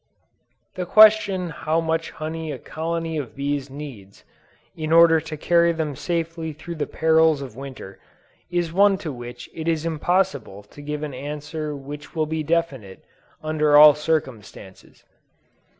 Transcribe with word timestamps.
The 0.73 0.87
question 0.87 1.49
how 1.51 1.79
much 1.79 2.09
honey 2.09 2.51
a 2.51 2.57
colony 2.57 3.19
of 3.19 3.35
bees 3.35 3.69
needs, 3.69 4.23
in 4.75 4.91
order 4.91 5.19
to 5.21 5.37
carry 5.37 5.71
them 5.73 5.95
safely 5.95 6.53
through 6.53 6.73
the 6.81 6.87
perils 6.87 7.39
of 7.39 7.55
Winter, 7.55 7.99
is 8.49 8.73
one 8.73 8.97
to 8.97 9.11
which 9.13 9.47
it 9.53 9.67
is 9.67 9.85
impossible 9.85 10.63
to 10.63 10.81
give 10.81 11.03
an 11.03 11.13
answer 11.13 11.75
which 11.75 12.15
will 12.15 12.25
be 12.25 12.41
definite, 12.41 13.05
under 13.43 13.77
all 13.77 13.93
circumstances. 13.93 15.03